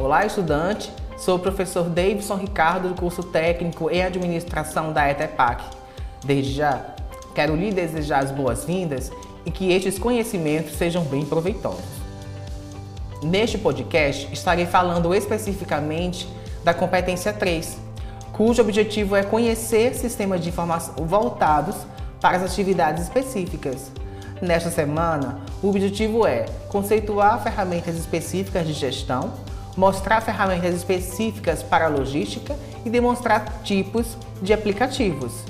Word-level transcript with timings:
Olá, 0.00 0.24
estudante! 0.24 0.92
Sou 1.16 1.34
o 1.34 1.38
professor 1.40 1.88
Davidson 1.88 2.36
Ricardo 2.36 2.88
do 2.88 2.94
curso 2.94 3.20
técnico 3.20 3.90
em 3.90 4.04
administração 4.04 4.92
da 4.92 5.10
ETEPAC. 5.10 5.64
Desde 6.24 6.52
já, 6.52 6.94
quero 7.34 7.56
lhe 7.56 7.72
desejar 7.72 8.22
as 8.22 8.30
boas-vindas 8.30 9.10
e 9.44 9.50
que 9.50 9.72
estes 9.72 9.98
conhecimentos 9.98 10.76
sejam 10.76 11.02
bem 11.02 11.24
proveitosos. 11.24 11.82
Neste 13.24 13.58
podcast, 13.58 14.32
estarei 14.32 14.66
falando 14.66 15.12
especificamente 15.12 16.28
da 16.62 16.72
competência 16.72 17.32
3, 17.32 17.76
cujo 18.32 18.62
objetivo 18.62 19.16
é 19.16 19.24
conhecer 19.24 19.96
sistemas 19.96 20.40
de 20.40 20.50
informação 20.50 20.94
voltados 21.06 21.74
para 22.20 22.36
as 22.36 22.44
atividades 22.44 23.02
específicas. 23.02 23.90
Nesta 24.40 24.70
semana, 24.70 25.40
o 25.60 25.68
objetivo 25.68 26.24
é 26.24 26.46
conceituar 26.68 27.42
ferramentas 27.42 27.96
específicas 27.96 28.64
de 28.64 28.74
gestão, 28.74 29.32
mostrar 29.78 30.20
ferramentas 30.20 30.74
específicas 30.74 31.62
para 31.62 31.84
a 31.84 31.88
logística 31.88 32.56
e 32.84 32.90
demonstrar 32.90 33.62
tipos 33.62 34.18
de 34.42 34.52
aplicativos. 34.52 35.44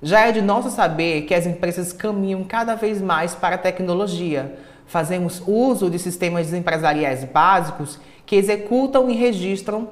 Já 0.00 0.28
é 0.28 0.32
de 0.32 0.40
nosso 0.40 0.70
saber 0.70 1.22
que 1.22 1.34
as 1.34 1.44
empresas 1.44 1.92
caminham 1.92 2.44
cada 2.44 2.76
vez 2.76 3.02
mais 3.02 3.34
para 3.34 3.56
a 3.56 3.58
tecnologia. 3.58 4.56
Fazemos 4.86 5.42
uso 5.44 5.90
de 5.90 5.98
sistemas 5.98 6.52
empresariais 6.52 7.24
básicos 7.24 7.98
que 8.24 8.36
executam 8.36 9.10
e 9.10 9.16
registram 9.16 9.88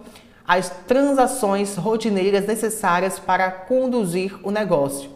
as 0.47 0.71
transações 0.87 1.75
rotineiras 1.75 2.47
necessárias 2.47 3.19
para 3.19 3.51
conduzir 3.51 4.39
o 4.45 4.53
negócio. 4.53 5.11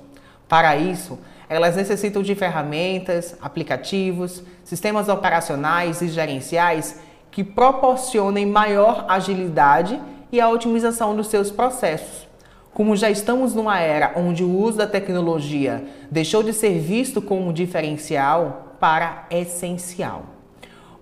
Para 0.48 0.76
isso, 0.76 1.20
elas 1.48 1.76
necessitam 1.76 2.20
de 2.20 2.34
ferramentas, 2.34 3.36
aplicativos, 3.40 4.42
sistemas 4.64 5.08
operacionais 5.08 6.02
e 6.02 6.08
gerenciais 6.08 6.98
que 7.34 7.42
proporcionem 7.42 8.46
maior 8.46 9.06
agilidade 9.08 10.00
e 10.30 10.40
a 10.40 10.48
otimização 10.48 11.16
dos 11.16 11.27
seus 11.27 11.50
processos. 11.50 12.28
Como 12.72 12.94
já 12.94 13.10
estamos 13.10 13.52
numa 13.54 13.80
era 13.80 14.12
onde 14.14 14.44
o 14.44 14.56
uso 14.56 14.78
da 14.78 14.86
tecnologia 14.86 15.84
deixou 16.08 16.44
de 16.44 16.52
ser 16.52 16.78
visto 16.78 17.20
como 17.20 17.52
diferencial 17.52 18.76
para 18.78 19.26
essencial. 19.30 20.26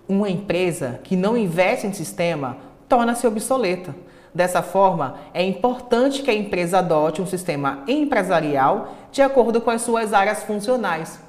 Uma 0.09 0.27
empresa 0.27 0.99
que 1.03 1.15
não 1.15 1.37
investe 1.37 1.85
em 1.85 1.93
sistema 1.93 2.57
torna-se 2.89 3.27
obsoleta 3.27 3.93
Dessa 4.33 4.63
forma, 4.63 5.17
é 5.31 5.43
importante 5.43 6.23
que 6.23 6.31
a 6.31 6.33
empresa 6.33 6.79
adote 6.79 7.21
um 7.21 7.27
sistema 7.27 7.83
empresarial 7.87 8.95
de 9.11 9.21
acordo 9.21 9.61
com 9.61 9.69
as 9.69 9.83
suas 9.83 10.11
áreas 10.11 10.41
funcionais. 10.41 11.19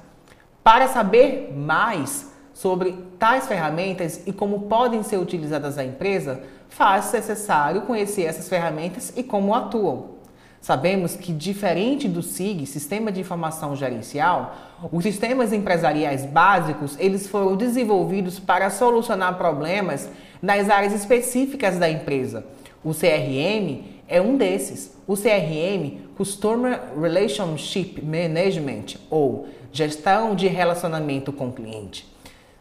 Para 0.63 0.87
saber 0.87 1.53
mais 1.55 2.33
sobre 2.55 2.97
tais 3.19 3.47
ferramentas 3.47 4.23
e 4.25 4.33
como 4.33 4.61
podem 4.61 5.03
ser 5.03 5.17
utilizadas 5.17 5.75
na 5.75 5.85
empresa, 5.85 6.41
faz-se 6.69 7.15
necessário 7.15 7.83
conhecer 7.83 8.23
essas 8.23 8.49
ferramentas 8.49 9.13
e 9.15 9.21
como 9.21 9.53
atuam. 9.53 10.15
Sabemos 10.59 11.15
que, 11.15 11.31
diferente 11.31 12.07
do 12.07 12.23
SIG, 12.23 12.65
Sistema 12.65 13.11
de 13.11 13.21
Informação 13.21 13.75
Gerencial, 13.75 14.55
os 14.91 15.03
sistemas 15.03 15.53
empresariais 15.53 16.25
básicos 16.25 16.95
eles 16.97 17.27
foram 17.27 17.55
desenvolvidos 17.55 18.39
para 18.39 18.71
solucionar 18.71 19.37
problemas 19.37 20.09
nas 20.41 20.67
áreas 20.67 20.93
específicas 20.93 21.77
da 21.77 21.87
empresa 21.87 22.43
o 22.85 22.93
CRM 22.93 23.83
é 24.07 24.21
um 24.21 24.37
desses. 24.37 24.95
O 25.07 25.15
CRM, 25.17 25.97
Customer 26.15 26.79
Relationship 26.95 27.99
Management, 27.99 28.97
ou 29.09 29.47
Gestão 29.71 30.35
de 30.35 30.47
Relacionamento 30.47 31.33
com 31.33 31.47
o 31.47 31.51
Cliente. 31.51 32.07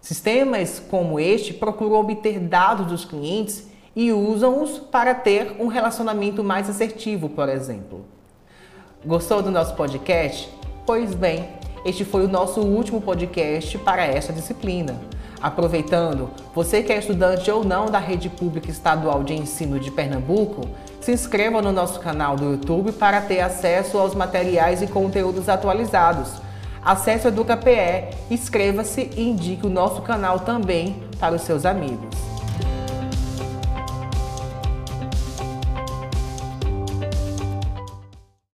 Sistemas 0.05 0.83
como 0.91 1.19
este 1.19 1.55
procuram 1.55 1.99
obter 1.99 2.39
dados 2.39 2.89
dos 2.89 3.07
clientes 3.07 3.67
e 3.97 4.13
usam-os 4.13 4.79
para 4.79 5.15
ter 5.15 5.57
um 5.59 5.67
relacionamento 5.67 6.45
mais 6.45 6.69
assertivo, 6.69 7.31
por 7.31 7.49
exemplo. 7.49 8.05
Gostou 9.03 9.41
do 9.41 9.51
nosso 9.51 9.75
podcast? 9.75 10.51
Pois 10.85 11.15
bem, 11.15 11.49
este 11.87 12.05
foi 12.05 12.27
o 12.27 12.29
nosso 12.29 12.61
último 12.61 13.01
podcast 13.01 13.79
para 13.79 14.05
esta 14.05 14.31
disciplina. 14.31 15.01
Aproveitando, 15.41 16.29
você 16.55 16.83
que 16.83 16.93
é 16.93 16.99
estudante 16.99 17.51
ou 17.51 17.65
não 17.65 17.87
da 17.87 17.99
Rede 17.99 18.29
Pública 18.29 18.71
Estadual 18.71 19.25
de 19.25 19.33
Ensino 19.33 19.81
de 19.81 19.91
Pernambuco, 19.91 20.69
se 21.01 21.13
inscreva 21.13 21.63
no 21.63 21.73
nosso 21.73 21.99
canal 21.99 22.37
do 22.37 22.51
YouTube 22.51 22.93
para 22.93 23.23
ter 23.23 23.41
acesso 23.41 23.97
aos 23.97 24.15
materiais 24.15 24.83
e 24.83 24.87
conteúdos 24.87 25.49
atualizados. 25.49 26.45
Acesse 26.85 27.27
o 27.27 27.29
EducaPE, 27.29 28.15
inscreva-se 28.31 29.11
e 29.17 29.23
indique 29.23 29.67
o 29.67 29.71
nosso 29.71 30.03
canal 30.03 30.41
também 30.41 31.03
para 31.19 31.35
os 31.35 31.43
seus 31.43 31.65
amigos. 31.65 32.34